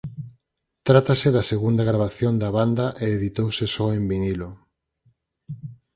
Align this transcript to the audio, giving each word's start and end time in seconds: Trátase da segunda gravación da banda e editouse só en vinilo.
Trátase 0.87 1.27
da 1.35 1.43
segunda 1.51 1.87
gravación 1.89 2.33
da 2.41 2.49
banda 2.57 2.85
e 3.03 3.05
editouse 3.17 3.65
só 3.75 3.85
en 3.97 4.03
vinilo. 4.11 4.49